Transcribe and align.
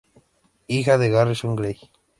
Hija 0.65 0.97
de 0.97 1.15
Harrison 1.15 1.55
Grey. 1.55 1.77